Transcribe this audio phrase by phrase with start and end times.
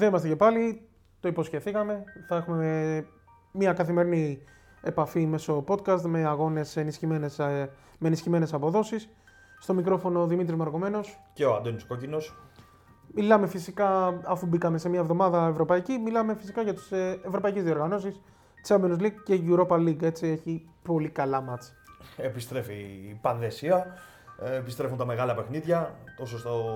[0.00, 0.88] Εδώ είμαστε και πάλι.
[1.20, 2.04] Το υποσχεθήκαμε.
[2.28, 3.06] Θα έχουμε
[3.52, 4.42] μια καθημερινή
[4.82, 9.08] επαφή μέσω podcast με αγώνες ενισχυμένες, ε, με ενισχυμένες αποδόσεις.
[9.58, 11.20] Στο μικρόφωνο Δημήτρης Μαρκομένος.
[11.32, 12.36] Και ο Αντώνης Κόκκινος.
[13.14, 18.20] Μιλάμε φυσικά, αφού μπήκαμε σε μια εβδομάδα ευρωπαϊκή, μιλάμε φυσικά για τις ε, ευρωπαϊκές διοργανώσεις,
[18.68, 20.02] Champions League και Europa League.
[20.02, 21.74] Έτσι έχει πολύ καλά μάτς.
[22.16, 22.74] Επιστρέφει
[23.10, 23.98] η πανδεσία,
[24.42, 26.74] ε, επιστρέφουν τα μεγάλα παιχνίδια, τόσο στο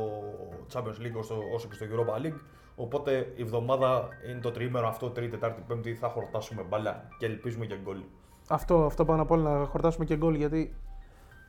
[0.73, 2.41] Champions League όσο, όσο και στο Europa League.
[2.77, 7.65] Οπότε η εβδομάδα είναι το τριήμερο αυτό, Τρίτη, Τετάρτη, Πέμπτη, θα χορτάσουμε μπαλά και ελπίζουμε
[7.65, 7.99] για γκολ.
[8.49, 10.75] Αυτό, αυτό πάνω απ' όλα να χορτάσουμε και γκολ γιατί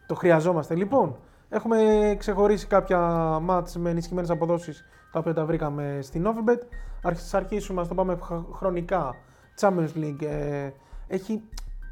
[0.07, 0.75] το χρειαζόμαστε.
[0.75, 1.15] Λοιπόν,
[1.49, 1.77] έχουμε
[2.19, 2.99] ξεχωρίσει κάποια
[3.39, 6.59] μάτς με ενισχυμένες αποδόσεις τα οποία τα βρήκαμε στην Novibet.
[7.03, 9.15] Ας αρχίσουμε, ας το πάμε χ- χρονικά.
[9.59, 10.69] Champions League ε,
[11.07, 11.41] έχει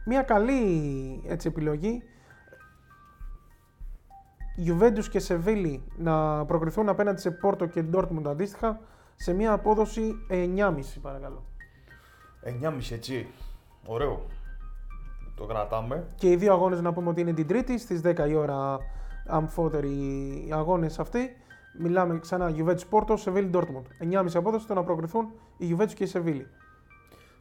[0.06, 2.04] μια καλή έτσι, επιλογή.
[4.68, 8.80] Juventus και Σεβίλη να προκριθούν απέναντι σε Πόρτο και Dortmund αντίστοιχα
[9.24, 11.44] σε μια απόδοση 9,5 παρακαλώ.
[12.62, 13.28] 9,5 έτσι.
[13.86, 14.26] Ωραίο.
[15.36, 16.08] Το κρατάμε.
[16.16, 18.78] Και οι δύο αγώνες να πούμε ότι είναι την Τρίτη στις 10 η ώρα
[19.28, 19.90] αμφότεροι
[20.48, 21.36] οι αγώνες αυτοί.
[21.80, 23.84] Μιλάμε ξανά Juventus Porto, Seville Dortmund.
[24.00, 25.28] 9,5 απόδοση το να προκριθούν
[25.58, 26.46] η Juventus και η Seville.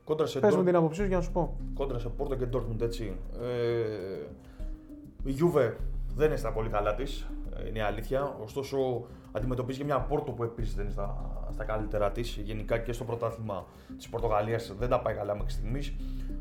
[0.05, 1.57] Κόντρα σε, Πες μου Dortmund- την άποψή σου για να σου πω.
[1.75, 3.17] κόντρα σε Πόρτο και Dortmund έτσι.
[3.41, 5.73] Ε, η Juve
[6.15, 7.27] δεν είναι στα πολύ καλά της,
[7.69, 8.37] είναι η αλήθεια.
[8.43, 11.17] Ωστόσο, αντιμετωπίζει και μια Πόρτο που επίσης δεν είναι στα,
[11.53, 12.37] στα καλύτερα της.
[12.45, 13.65] Γενικά και στο πρωτάθλημα
[13.97, 15.93] της Πορτογαλίας δεν τα πάει καλά μέχρι στιγμής.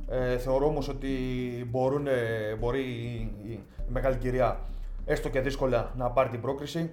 [0.07, 1.07] Ε, θεωρώ όμως ότι
[1.69, 4.59] μπορούν, ε, μπορεί η, η, η μεγάλη κυρία
[5.05, 6.91] έστω και δύσκολα να πάρει την πρόκριση.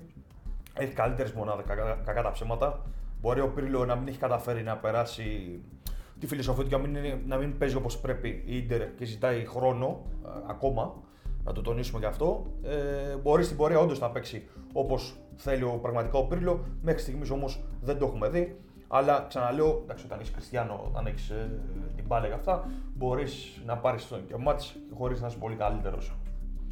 [0.74, 2.80] Έχει καλύτερες μονάδες, κακά, κακά τα ψέματα.
[3.20, 5.58] Μπορεί ο Πύρλο να μην έχει καταφέρει να περάσει
[6.20, 9.04] τη φιλοσοφία του και να μην, είναι- να μην παίζει όπως πρέπει η Ιντερ και
[9.04, 10.94] ζητάει χρόνο ε, ακόμα.
[11.44, 12.46] Να το τονίσουμε και αυτό.
[12.62, 16.64] Ε, μπορεί στην πορεία όντως να παίξει όπως θέλει ο πραγματικά ο Πύρλο.
[16.82, 18.60] Μέχρι στιγμής όμως δεν το έχουμε δει.
[18.88, 21.32] Αλλά ξαναλέω, εντάξει, όταν είσαι Κριστιανό, όταν έχεις
[21.96, 22.64] την μπάλα και αυτά,
[22.94, 26.16] μπορείς να πάρεις τον και μάτς χωρίς να είσαι πολύ καλύτερος.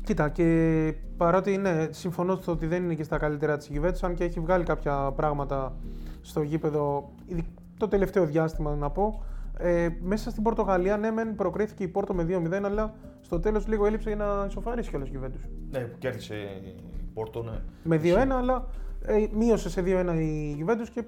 [0.05, 4.15] Κοίτα, και παρότι ναι, συμφωνώ στο ότι δεν είναι και στα καλύτερα της Juventus, αν
[4.15, 5.77] και έχει βγάλει κάποια πράγματα
[6.21, 7.47] στο γήπεδο ειδι-
[7.77, 9.23] το τελευταίο διάστημα να πω.
[9.59, 13.87] Ε, μέσα στην Πορτογαλία, ναι, μεν προκρίθηκε η Πόρτο με 2-0, αλλά στο τέλος λίγο
[13.87, 15.49] έλειψε για να ισοφαρίσει κιόλας η Juventus.
[15.71, 16.75] Ναι, που κέρδισε η
[17.15, 17.59] Πόρτο, ναι.
[17.83, 18.67] Με 2-1, αλλά
[19.07, 19.85] ε, μείωσε σε 2-1
[20.21, 21.05] η Juventus και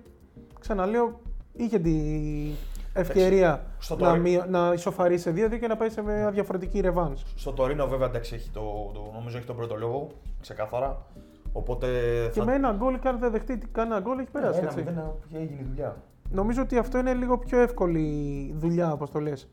[0.61, 1.21] ξαναλέω,
[1.53, 2.51] είχε την
[2.93, 6.81] ευκαιρία στο να, τώρα- μειω- να ισοφαρίσει σε 2-2 και να πάει σε μια διαφορετική
[6.81, 7.23] ρεβάνς.
[7.37, 8.61] Στο Τωρίνο, βέβαια, εντάξει, έχει το,
[8.95, 10.09] το, νομίζω έχει τον πρώτο λόγο,
[10.41, 11.07] ξεκάθαρα.
[11.53, 11.89] Οπότε.
[12.33, 14.59] Και με ένα γκολ, και αν δεν δεχτεί κανένα γκολ, έχει περάσει.
[14.59, 14.79] ένα έτσι.
[14.79, 15.97] μηδέν να έγινε η δουλειά.
[16.31, 19.49] Νομίζω ότι αυτό είναι λίγο πιο εύκολη δουλειά, όπως το λες,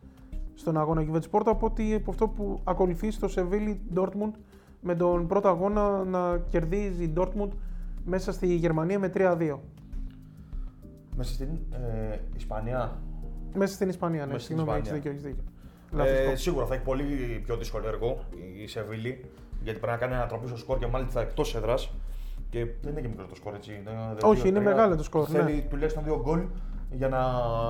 [0.54, 4.32] στον αγώνα Juventus Porto από ότι από αυτό που ακολουθεί στο Seville Dortmund
[4.82, 7.50] με τον πρώτο αγώνα να κερδίζει η Dortmund
[8.06, 9.58] μέσα στη Γερμανία με 3-2.
[11.16, 12.98] Μέσα στην ε, Ισπανία;
[13.54, 14.32] Μέσα στην Ισπανία, ναι.
[14.32, 15.12] Μέσα στην Συγγνώμη, έχεις Ισπανία.
[15.12, 15.44] δίκιο, έχεις δίκιο.
[15.92, 16.36] Λάθος Ε, πω.
[16.36, 17.04] σίγουρα θα έχει πολύ
[17.44, 18.24] πιο δύσκολο έργο
[18.64, 19.26] η Σεβίλη.
[19.64, 21.92] Γιατί πρέπει να κάνει ανατροπή στο σκορ και μάλιστα εκτός έδρας.
[22.50, 23.72] Και δεν είναι και μικρό το σκορ, έτσι.
[23.72, 24.70] είναι δύο, Όχι, είναι τρία.
[24.70, 25.40] μεγάλο το σκορ, ναι.
[25.40, 26.42] Θέλει τουλάχιστον δύο γκολ
[26.92, 27.22] για να,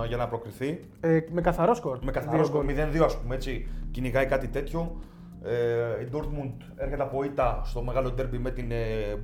[0.08, 0.80] για να προκριθεί.
[1.00, 2.00] Ε, με καθαρό σκορ.
[2.04, 2.76] Με καθαρό Δύο σκορ γκολ.
[3.02, 3.68] 0-2, ας πούμε έτσι.
[3.92, 4.96] Κυνηγάει κάτι τέτοιο.
[5.44, 8.76] Ε, η Dortmund έρχεται από ήττα στο μεγάλο ντέρμπι με την ε,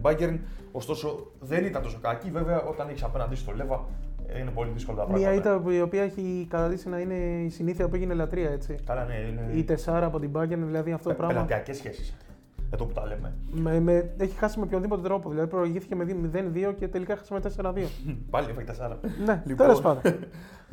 [0.02, 0.40] Bayern.
[0.72, 2.32] Ωστόσο δεν ήταν τόσο κακή.
[2.32, 3.86] Βέβαια, όταν έχεις απέναντί στο Λέβα,
[4.28, 5.30] ε, είναι πολύ δύσκολα τα πράγματα.
[5.30, 8.76] Μια ήττα που- η οποία έχει καταδείξει να είναι η συνήθεια που έγινε λατρεία, έτσι.
[8.86, 9.50] Καλά, ναι, είναι.
[9.60, 11.34] Η τεσσάρα από την Bayern, δηλαδή αυτό το πράγμα.
[11.34, 12.16] Πελατειακές σχέσεις.
[12.74, 13.34] Εδώ που τα λέμε.
[13.52, 15.30] Με, με, έχει χάσει με οποιονδήποτε τρόπο.
[15.30, 16.06] Δηλαδή προηγήθηκε με
[16.70, 17.84] 0-2 και τελικά χάσει με 4-2.
[18.30, 18.96] Πάλι έφαγε 4.
[19.26, 19.66] ναι, Λοιπόν.
[19.68, 20.02] τέλος πάντων.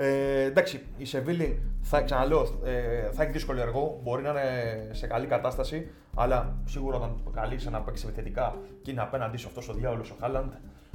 [0.00, 4.00] Ε, εντάξει, η Σεβίλη θα ξαναλέω, ε, θα έχει δύσκολο έργο.
[4.02, 9.00] Μπορεί να είναι σε καλή κατάσταση, αλλά σίγουρα όταν καλείσαι να παίξει επιθετικά και είναι
[9.00, 10.52] απέναντί σου αυτός ο διάολος ο Χάλαντ,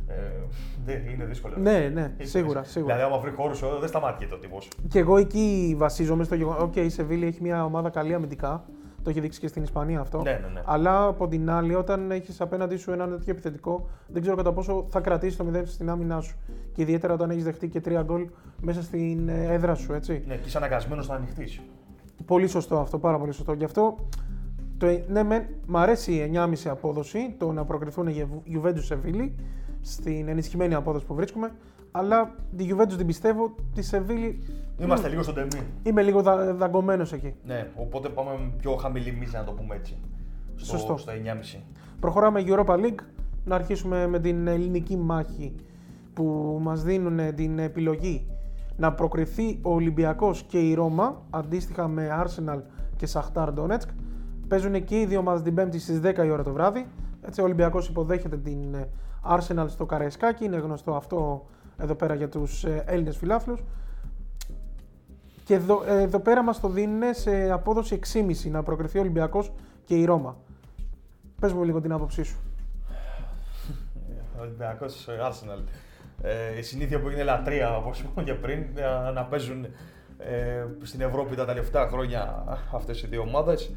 [0.08, 0.14] ε,
[0.86, 1.54] δεν είναι δύσκολο.
[1.58, 2.64] ναι, ναι, Είναι σίγουρα, δύσκολο.
[2.66, 2.96] σίγουρα.
[2.96, 4.68] Δηλαδή, άμα βρει χώρους, δεν σταματιέται ο τύπος.
[4.88, 6.62] Και εγώ εκεί βασίζομαι στο γεγονός.
[6.62, 8.66] Οκ, η Σεβίλη έχει μια ομάδα καλή αμυντικά.
[9.04, 10.22] Το έχει δείξει και στην Ισπανία αυτό.
[10.22, 10.62] Ναι, ναι, ναι.
[10.66, 14.86] Αλλά από την άλλη, όταν έχεις απέναντί σου έναν τέτοιο επιθετικό, δεν ξέρω κατά πόσο
[14.90, 16.36] θα κρατήσει το 0 στην άμυνά σου.
[16.74, 18.30] Και ιδιαίτερα όταν έχεις δεχτεί και τρία γκολ
[18.62, 20.24] μέσα στην ε, έδρα σου, έτσι.
[20.28, 21.62] Ναι, και είσαι αναγκασμένος να ανοιχτείς.
[22.26, 23.54] Πολύ σωστό αυτό, πάρα πολύ σωστό.
[23.54, 23.98] Γι' αυτό
[24.78, 29.30] το, ναι, μεν, μ' αρέσει η 9,5 απόδοση το να προκριθούν οι Ju- Juventus Seville
[29.82, 31.52] στην ενισχυμένη απόδοση που βρίσκουμε.
[31.96, 34.34] Αλλά τη Juventus την πιστεύω, τη Seville
[34.78, 35.64] Είμαστε λίγο στον τεμή.
[35.84, 37.36] είμαι λίγο δα, δαγκωμένος εκεί.
[37.46, 39.98] Ναι, οπότε πάμε με πιο χαμηλή μίζα, να το πούμε έτσι.
[40.56, 40.98] Στο, Σωστό.
[40.98, 41.12] Στο
[41.56, 41.60] 9,5.
[42.00, 43.00] Προχωράμε Europa League.
[43.46, 45.56] Να αρχίσουμε με την ελληνική μάχη
[46.14, 48.28] που μας δίνουν την επιλογή
[48.76, 52.62] να προκριθεί ο Ολυμπιακός και η Ρώμα αντίστοιχα με Arsenal
[52.96, 53.88] και Σαχτάρ Donetsk.
[54.48, 56.88] Παίζουν και οι δύο ομάδες την Πέμπτη στις 10 η ώρα το βράδυ.
[57.22, 58.88] Έτσι, ο Ολυμπιακός υποδέχεται την ε,
[59.30, 61.46] Arsenal στο Καραϊσκάκι, είναι γνωστό αυτό
[61.84, 63.64] εδώ πέρα για τους Έλληνες φιλάθλους.
[65.44, 69.52] Και εδώ, ε, εδώ πέρα μας το δίνουν σε απόδοση 6,5 να προκριθεί ο Ολυμπιακός
[69.86, 70.38] και η Ρώμα.
[71.40, 72.38] Πες μου λίγο την άποψή σου.
[74.42, 75.64] Ολυμπιακός Arsenal.
[76.22, 79.66] Ε, η συνήθεια που είναι λατρεία, όπως είπαμε και πριν, να, να παίζουν
[80.18, 82.44] ε, στην Ευρώπη τα τελευταία χρόνια
[82.74, 83.72] αυτές οι δύο ομάδες.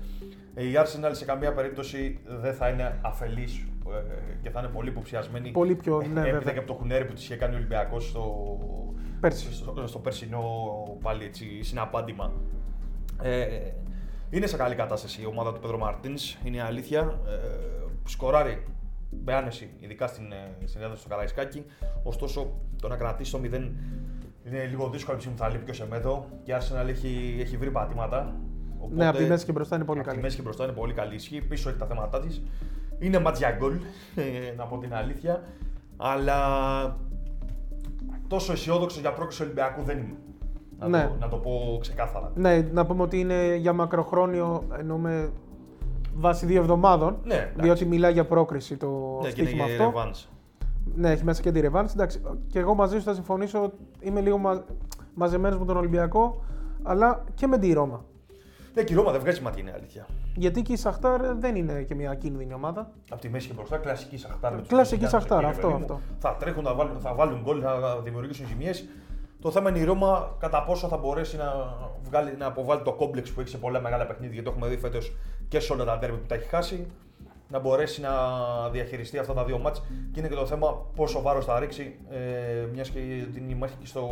[0.58, 5.50] Η Arsenal σε καμία περίπτωση δεν θα είναι αφελής ε, και θα είναι πολύ υποψιασμένη.
[5.50, 8.58] Πολύ πιο, ναι, Έπειτα και από το χουνέρι που της είχε κάνει ο Ολυμπιακός στο,
[9.20, 9.53] Πέρσι.
[9.55, 10.43] στο, στο περσινό
[11.03, 12.32] πάλι έτσι, συναπάντημα.
[13.23, 13.47] Ε,
[14.31, 16.14] είναι σε καλή κατάσταση η ομάδα του Πέτρο Μαρτίν,
[16.44, 17.20] είναι η αλήθεια.
[17.26, 17.38] Ε,
[18.05, 18.64] σκοράρει
[19.25, 21.64] με άνεση, ειδικά στην, ε, στην έδρα στο Καραϊσκάκι.
[22.03, 23.44] Ωστόσο, το να κρατήσει το 0
[24.47, 26.29] είναι λίγο δύσκολο επειδή θα λείπει και ο Σεμέδο.
[26.43, 28.37] Και η Arsenal έχει, έχει βρει πατήματα.
[28.86, 30.24] Οπότε, Ναι, από τη μέση και μπροστά είναι πολύ από τη καλή.
[30.26, 31.40] μέση και μπροστά είναι πολύ καλή ισχύ.
[31.40, 32.42] Πίσω έχει τα θέματα της.
[32.98, 33.72] Είναι ματζιά γκολ,
[34.16, 34.22] ε,
[34.56, 35.42] να πω την αλήθεια.
[35.96, 36.36] Αλλά
[38.28, 40.16] τόσο αισιόδοξο για πρόκληση Ολυμπιακού δεν είμαι.
[40.78, 41.02] Να, Ναι.
[41.02, 42.30] το, να το πω ξεκάθαρα.
[42.34, 45.30] Ναι, να πούμε ότι είναι για μακροχρόνιο, εννοούμε
[46.14, 47.16] βάσει δύο εβδομάδων.
[47.24, 47.52] Ναι, εντάξει.
[47.60, 49.92] διότι μιλάει για πρόκριση το Ναι, και είναι στοίχημα και αυτό.
[49.96, 50.28] revanche.
[50.94, 51.94] Ναι, έχει μέσα και τη ρεβάνση.
[51.96, 53.72] Εντάξει, και εγώ μαζί σου θα συμφωνήσω.
[54.00, 54.64] Είμαι λίγο μα...
[55.14, 56.44] μαζεμένος με τον Ολυμπιακό,
[56.82, 58.04] αλλά και με τη Ρώμα.
[58.76, 60.06] Ναι, και η Ρώμα δεν βγάζει ματιά, είναι αλήθεια.
[60.34, 62.90] Γιατί και η Σαχτάρ δεν είναι και μια κίνδυνη ομάδα.
[63.11, 64.52] Από τη μέση και μπροστά, κλασική Σαχτάρ.
[64.52, 65.94] με τους Κλασική Βραζιλιάνους Σαχτάρ, εκεί, ρε αυτό, παιδί μου.
[65.94, 66.00] αυτό.
[66.19, 68.88] Θα τρέχουν, θα βάλουν, θα βάλουν γκολ, θα δημιουργήσουν ζημιές.
[69.40, 71.52] Το θέμα είναι η Ρώμα κατά πόσο θα μπορέσει να,
[72.02, 74.34] βγάλει, να αποβάλει το κόμπλεξ που έχει σε πολλά μεγάλα παιχνίδια.
[74.34, 75.17] Γιατί το έχουμε δει φέτος
[75.49, 76.87] και σε όλα τα ντέρμπι που τα έχει χάσει.
[77.48, 78.10] Να μπορέσει να
[78.70, 79.82] διαχειριστεί αυτά τα δύο μάτς
[80.12, 83.00] και είναι και το θέμα πόσο βάρος θα ρίξει, ε, μιας και
[83.32, 84.08] την μάχη και στο,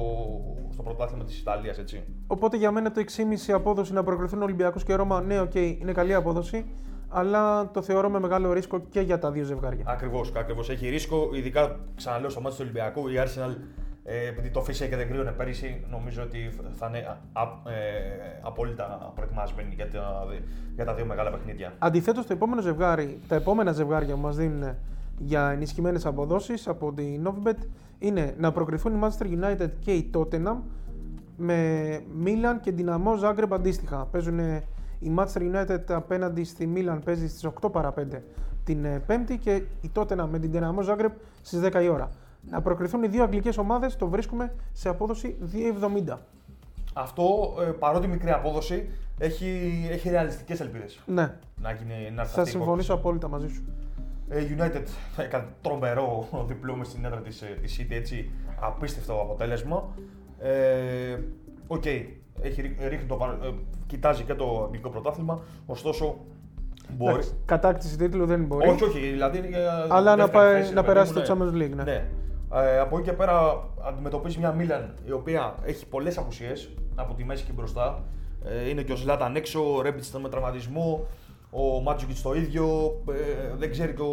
[0.72, 1.78] στο πρωτάθλημα της Ιταλίας.
[1.78, 2.04] Έτσι.
[2.26, 6.14] Οπότε για μένα το 6,5 απόδοση να προκριθούν Ολυμπιακός και Ρώμα, ναι, οκ, είναι καλή
[6.14, 6.64] απόδοση.
[7.08, 9.84] Αλλά το θεωρώ με μεγάλο ρίσκο και για τα δύο ζευγάρια.
[9.86, 10.70] Ακριβώς, ακριβώς.
[10.70, 13.08] Έχει ρίσκο, ειδικά ξαναλέω στο ματς του Ολυμπιακού.
[13.08, 13.56] Η Arsenal,
[14.04, 16.38] ε, επειδή το φύσια και δεν κρύωνε πέρυσι, νομίζω ότι
[16.72, 16.98] θα είναι
[17.32, 17.42] α,
[17.72, 20.42] ε, απόλυτα προετοιμασμένη για τα, δι-
[20.74, 21.72] για τα δύο μεγάλα παιχνίδια.
[21.78, 24.74] Αντιθέτως, το επόμενο ζευγάρι, τα επόμενα ζευγάρια που μας δίνουν
[25.18, 27.58] για ενισχυμένες αποδόσεις από την Novibet
[27.98, 30.56] είναι να προκριθούν η Manchester United και η Tottenham
[31.36, 34.06] με Milan και Dinamo Zagreb αντίστοιχα.
[34.10, 34.38] Παίζουν
[34.98, 38.02] η Manchester United απέναντι στη Milan παίζει στις 8 παρα 5
[38.64, 41.10] την ε, Πέμπτη και η Tottenham με την Dinamo Zagreb
[41.42, 42.10] στις 10 η ώρα.
[42.50, 45.36] Να προκριθούν οι δύο αγγλικές ομάδες το βρίσκουμε σε απόδοση
[46.08, 46.18] 2,70.
[46.94, 52.40] Αυτό, ε, παρότι μικρή απόδοση, έχει, έχει ρεαλιστικές ελπίδες Ναι, να, γίνει, να έρθει θα
[52.40, 53.64] αυτή η συμφωνήσω απόλυτα μαζί σου.
[54.28, 54.82] Ε, United
[55.16, 58.30] έκανε τρομερό διπλό μες στην έδρα της, ε, της City, έτσι
[58.60, 59.88] απίστευτο αποτέλεσμα.
[60.38, 61.18] Ε,
[61.66, 61.84] Οκ,
[62.40, 63.50] έχει ρί- ρίχνει το, παρα- ε,
[63.86, 66.16] κοιτάζει και το αγγλικό πρωτάθλημα, ωστόσο
[66.96, 67.12] μπορεί...
[67.12, 68.68] Εντάξει, Κατάκτηση τίτλου δεν μπορεί.
[68.68, 71.22] Όχι, όχι, δηλαδή είναι για Αλλά να, δεύτερη πάει, θέση, να ρε παιδί περάσει μου,
[71.22, 71.44] το ναι.
[71.44, 71.74] Champions League.
[71.76, 71.82] Ναι.
[71.82, 72.04] Ναι.
[72.54, 77.24] Ε, από εκεί και πέρα αντιμετωπίζει μια Μίλαν η οποία έχει πολλές απουσίες από τη
[77.24, 78.04] μέση και μπροστά.
[78.44, 81.06] Ε, είναι και ο Ζλάταν έξω, ο Ρέμπιτς ήταν με τραυματισμό,
[81.50, 82.96] ο Μάτζουκιτς το ίδιο.
[83.08, 84.04] Ε, δεν, ξέρει το,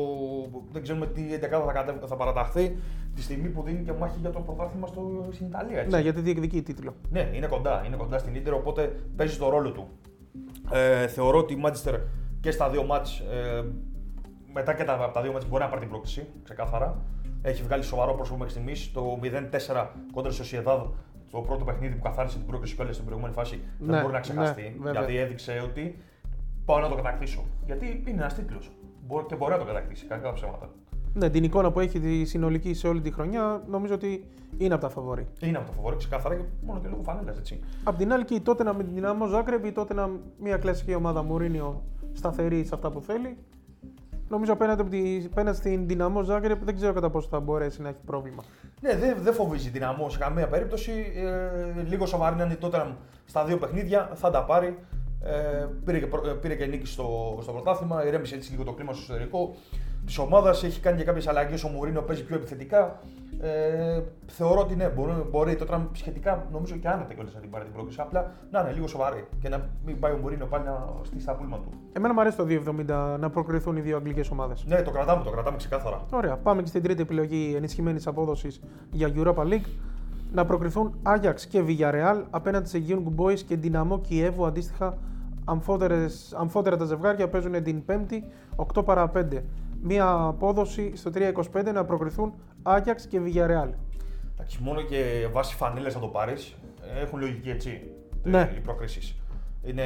[0.71, 2.77] δεν ξέρουμε τι 11 θα, κατέβ- θα παραταχθεί
[3.15, 5.79] τη στιγμή που δίνει και μάχη για το πρωτάθλημα στο, στην Ιταλία.
[5.79, 5.95] Έτσι.
[5.95, 6.93] Ναι, γιατί διεκδικεί τίτλο.
[7.09, 9.87] Ναι, είναι κοντά, είναι κοντά στην Ίντερ, οπότε παίζει το ρόλο του.
[10.71, 11.95] Ε, θεωρώ ότι η Μάντσεστερ
[12.39, 13.63] και στα δύο μάτς, ε,
[14.53, 16.97] μετά και τα, από τα δύο μάτς μπορεί να πάρει την πρόκληση, ξεκάθαρα.
[17.41, 18.91] Έχει βγάλει σοβαρό πρόσωπο μέχρι στιγμής.
[18.91, 19.19] Το
[19.73, 20.81] 0-4 κόντρα στο Σιεδάδ,
[21.31, 24.19] το πρώτο παιχνίδι που καθάρισε την πρόκληση κιόλας στην προηγούμενη φάση, Ναι, δεν μπορεί να
[24.19, 24.61] ξεχαστεί.
[24.61, 24.91] ναι, βέβαια.
[25.01, 25.97] γιατί έδειξε ότι
[26.65, 27.43] πάω να το κατακτήσω.
[27.65, 28.57] Γιατί είναι ένα τίτλο.
[29.27, 30.69] Και μπορεί να το κατακτήσει, κακά ψέματα.
[31.13, 34.25] Ναι, την εικόνα που έχει τη συνολική σε όλη τη χρονιά νομίζω ότι
[34.57, 35.27] είναι από τα φαβόρη.
[35.39, 37.59] Είναι από το φοβόρι, ξεκάθαρα και μόνο και λόγω φανέλας, έτσι.
[37.83, 41.23] Απ' την άλλη και η Tottenham με την Δυναμό Ζάκρεπ, η Tottenham μια κλασική ομάδα
[41.23, 43.37] Μουρίνιο σταθερή σε αυτά που θέλει.
[44.31, 47.89] Νομίζω απέναντι, από τη- απέναντι στην Δυναμό Ζάκρεπ δεν ξέρω κατά πόσο θα μπορέσει να
[47.89, 48.43] έχει πρόβλημα.
[48.81, 50.91] Ναι, δεν δεν φοβίζει δυναμό σε καμία περίπτωση.
[51.15, 52.95] Ε, λίγο σοβαρή να είναι τότε
[53.25, 54.77] στα δύο παιχνίδια, θα τα πάρει.
[55.23, 58.71] Ε, πήρε, και, προ- ε, πήρε και νίκη στο, στο πρωτάθλημα, ηρέμησε έτσι λίγο το
[58.73, 59.55] κλίμα στο εσωτερικό
[60.05, 60.63] της ομάδας.
[60.63, 61.63] Έχει κάνει και κάποιες αλλαγές.
[61.63, 62.99] Ο Μουρίνο παίζει πιο επιθετικά.
[63.41, 67.63] Ε, θεωρώ ότι ναι, μπορεί, μπορεί τότε σχετικά νομίζω και άνετα κιόλας να την πάρει
[67.63, 68.01] την πρόκληση.
[68.01, 71.33] Απλά να είναι λίγο σοβαρή και να μην πάει ο Μουρίνο πάλι να στήσει τα
[71.35, 71.69] πούλμα του.
[71.93, 74.63] Εμένα μου αρέσει το 2,70 να προκριθούν οι δύο αγγλικές ομάδες.
[74.67, 76.05] Ναι, το κρατάμε, το κρατάμε ξεκάθαρα.
[76.11, 78.61] Ωραία, πάμε και στην τρίτη επιλογή ενισχυμένης απόδοσης
[78.91, 79.65] για Europa League.
[80.31, 84.97] Να προκριθούν Άγιαξ και Villarreal απέναντι σε Young Boys και Δυναμό Κιέβου αντίστοιχα.
[85.45, 88.23] αμφότερες- Αμφότερα τα ζευγάρια παίζουν την 5η
[88.55, 89.43] 8 παρα 5.
[89.81, 92.33] Μία απόδοση στο 3,25 να προκριθούν
[92.63, 93.69] Άγιαξ και Villarreal.
[94.33, 96.55] Εντάξει, μόνο και βάσει φανέλας θα το πάρεις.
[97.01, 97.81] Έχουν λογική έτσι
[98.23, 98.51] Ναι.
[98.57, 99.15] οι προκρίσεις.
[99.63, 99.83] Είναι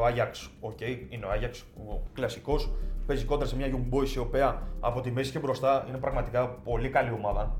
[0.00, 2.72] ο Άγιαξ, οκ, είναι ο Άγιαξ, ο κλασικός.
[3.06, 6.48] Παίζει κόντρα σε μια Young Boys η οποία από τη μέση και μπροστά είναι πραγματικά
[6.48, 7.56] πολύ καλή ομάδα.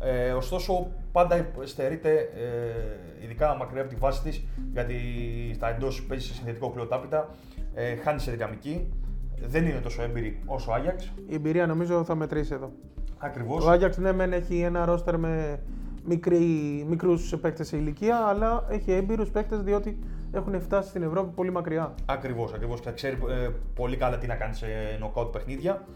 [0.00, 4.94] Ε, ωστόσο, πάντα στερείται, ε, ειδικά μακριά από τη βάση της, γιατί
[5.54, 7.34] στα εντός παίζει σε συνθετικό κλειοτάπητα,
[7.74, 8.92] ε, χάνει σε δυναμική.
[9.46, 11.12] Δεν είναι τόσο έμπειρη όσο ο Άγιαξ.
[11.26, 12.72] Η εμπειρία νομίζω θα μετρήσει εδώ.
[13.18, 13.64] Ακριβώς.
[13.64, 15.60] Ο Άγιαξ ναι, μεν έχει ένα ρόστερ με
[16.86, 19.98] μικρούς παίκτες σε ηλικία, αλλά έχει έμπειρους παίκτες διότι
[20.32, 21.94] έχουν φτάσει στην Ευρώπη πολύ μακριά.
[22.06, 22.80] Ακριβώς, ακριβώς.
[22.80, 24.66] Και ξέρει ε, πολύ καλά τι να κάνει σε
[25.00, 25.86] νοκάουτ παιχνίδια.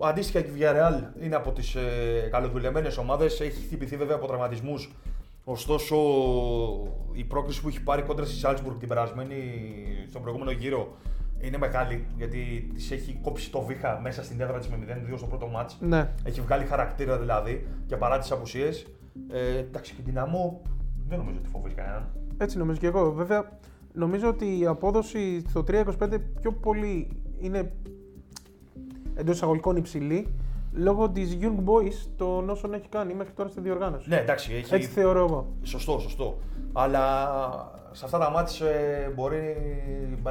[0.00, 3.40] Αντίστοιχα και η Villarreal είναι από τις ε, καλοδουλεμένες ομάδες.
[3.40, 4.92] Έχει χτυπηθεί βέβαια από τραυματισμούς.
[5.44, 5.96] Ωστόσο,
[7.12, 9.36] η πρόκληση που έχει πάρει κόντρα στη Σάλτσμπουργκ την περασμένη
[10.08, 10.96] στον προηγούμενο γύρο
[11.40, 14.78] είναι μεγάλη γιατί της έχει κόψει το βήχα μέσα στην έδρα της με
[15.12, 15.76] 0-2 στο πρώτο μάτς.
[15.80, 16.10] Ναι.
[16.24, 18.86] Έχει βγάλει χαρακτήρα δηλαδή και παρά τις απουσίες.
[19.30, 20.62] Ε, εντάξει, και την ΑΜΟ
[21.08, 22.08] δεν νομίζω ότι φοβίζει κανέναν.
[22.38, 23.12] Έτσι νομίζω και εγώ.
[23.12, 23.58] Βέβαια,
[23.92, 25.84] νομίζω ότι η απόδοση στο 3-25
[26.40, 27.72] πιο πολύ είναι
[29.14, 30.28] εντός εισαγωγικών υψηλή
[30.72, 34.08] λόγω της Young Boys των όσων έχει κάνει μέχρι τώρα στη διοργάνωση.
[34.08, 34.74] Ναι, εντάξει, έχει...
[34.74, 35.46] Έτσι θεωρώ εγώ.
[35.62, 36.38] Σωστό, σωστό.
[36.72, 37.28] Αλλά
[37.92, 39.56] σε αυτά τα μάτια ε, μπορεί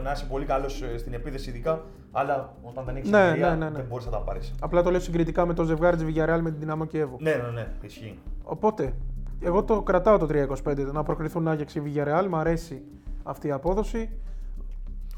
[0.04, 3.56] να είσαι πολύ καλός ε, στην επίδεση ειδικά, αλλά όταν δεν έχεις Ναι, εμπειρία ναι,
[3.56, 3.76] ναι, ναι.
[3.76, 4.54] δεν μπορείς να τα πάρεις.
[4.62, 7.18] Απλά το λέω συγκριτικά με το ζευγάρι της Villarreal με την Δυναμό και Εύω.
[7.20, 8.20] Ναι, ναι, ναι, ισχύει.
[8.44, 8.94] Οπότε,
[9.40, 10.28] εγώ το κρατάω το
[10.64, 12.26] 3-25 να προκριθούν Άγιαξ ή Villarreal.
[12.30, 12.82] Μ' αρέσει
[13.24, 14.10] αυτή η απόδοση.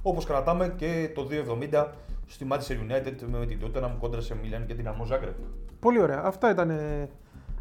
[0.01, 1.27] Όπως κρατάμε και το
[1.72, 1.86] 2,70
[2.25, 5.34] στη Manchester United με την Tottenham κόντρα σε Milan και την Amo Zagreb.
[5.79, 6.22] Πολύ ωραία.
[6.24, 7.10] Αυτά ήταν ε,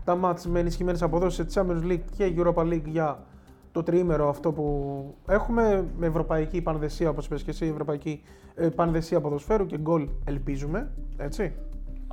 [0.05, 3.27] τα μάτς με ενισχυμένες αποδόσεις σε Champions League και Europa League για
[3.73, 8.23] το τριήμερο αυτό που έχουμε με ευρωπαϊκή πανδεσία, όπως είπες και εσύ, ευρωπαϊκή
[8.55, 11.55] ε, πανδεσία ποδοσφαίρου και γκολ ελπίζουμε, έτσι.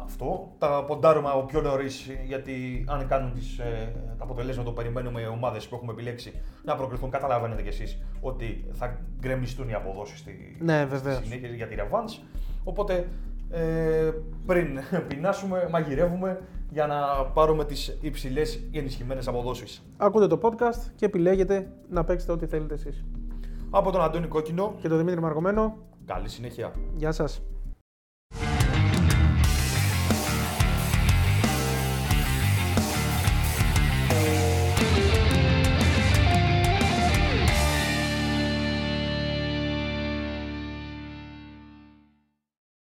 [0.06, 0.52] Αυτό.
[0.58, 5.26] Τα ποντάρουμε από πιο νωρίς γιατί αν κάνουν τις, ε, τα αποτελέσματα το περιμένουμε οι
[5.26, 6.34] ομάδες που έχουμε επιλέξει
[6.66, 7.10] να προκριθούν.
[7.10, 11.26] Καταλαβαίνετε κι εσείς ότι θα γκρεμιστούν οι αποδόσεις στη, Ναι, στη βεβαίως.
[11.28, 12.24] συνέχεια για τη Revans.
[12.64, 13.08] Οπότε
[13.50, 14.12] ε,
[14.46, 16.96] πριν πεινάσουμε, μαγειρεύουμε για να
[17.34, 19.84] πάρουμε τις υψηλές ενισχυμένες αποδόσεις.
[19.98, 23.04] Ακούτε το podcast και επιλέγετε να παίξετε ό,τι θέλετε εσείς.
[23.70, 26.72] Από τον Αντώνη Κόκκινο, Και τον Δημήτρη Μαργομένο, καλή συνέχεια.
[26.96, 27.42] γεια σας.